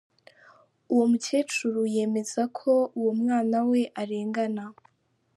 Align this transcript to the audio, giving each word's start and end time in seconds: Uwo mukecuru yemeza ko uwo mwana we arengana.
Uwo 0.91 1.05
mukecuru 1.11 1.79
yemeza 1.95 2.41
ko 2.57 2.71
uwo 2.99 3.11
mwana 3.21 3.57
we 3.69 3.81
arengana. 4.01 4.63